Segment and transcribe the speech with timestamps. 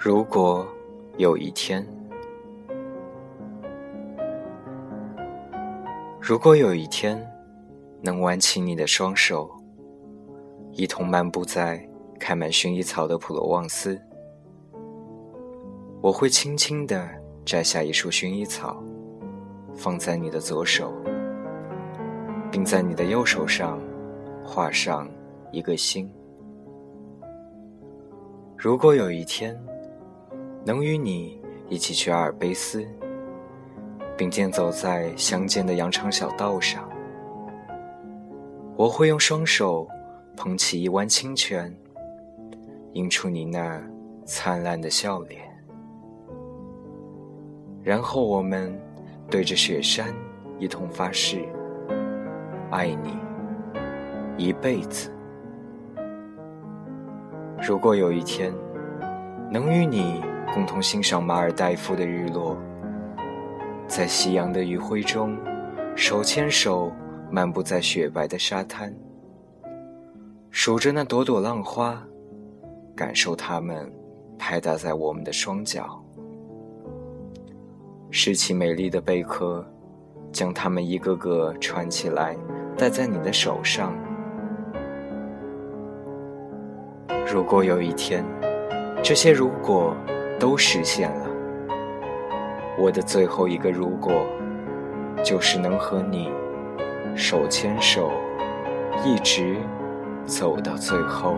[0.00, 0.64] 如果
[1.16, 1.84] 有一天，
[6.20, 7.20] 如果有一天
[8.00, 9.50] 能挽起你的双手，
[10.70, 11.84] 一同漫步在
[12.16, 14.00] 开满薰衣草的普罗旺斯，
[16.00, 17.08] 我会轻轻地
[17.44, 18.80] 摘下一束薰衣草，
[19.74, 20.94] 放在你的左手，
[22.52, 23.80] 并在你的右手上
[24.44, 25.08] 画上
[25.50, 26.08] 一个心。
[28.56, 29.60] 如果有一天，
[30.68, 31.40] 能与你
[31.70, 32.86] 一起去阿尔卑斯，
[34.18, 36.86] 并肩走在乡间的羊肠小道上，
[38.76, 39.88] 我会用双手
[40.36, 41.74] 捧起一湾清泉，
[42.92, 43.82] 映出你那
[44.26, 45.40] 灿烂的笑脸，
[47.82, 48.78] 然后我们
[49.30, 50.14] 对着雪山
[50.58, 51.48] 一同发誓，
[52.70, 53.16] 爱你
[54.36, 55.10] 一辈子。
[57.66, 58.52] 如果有一天
[59.50, 60.20] 能与你。
[60.54, 62.56] 共同欣赏马尔代夫的日落，
[63.86, 65.38] 在夕阳的余晖中，
[65.94, 66.90] 手牵手
[67.30, 68.92] 漫步在雪白的沙滩，
[70.50, 72.02] 数着那朵朵浪花，
[72.96, 73.92] 感受它们
[74.36, 76.02] 拍打在我们的双脚，
[78.10, 79.64] 拾起美丽的贝壳，
[80.32, 82.36] 将它们一个个串起来，
[82.76, 83.94] 戴在你的手上。
[87.30, 88.24] 如果有一天，
[89.04, 89.94] 这些如果。
[90.38, 91.26] 都实现了。
[92.78, 94.12] 我的最后一个如果，
[95.24, 96.30] 就是能和你
[97.16, 98.12] 手牵手，
[99.04, 99.56] 一直
[100.24, 101.36] 走到最后。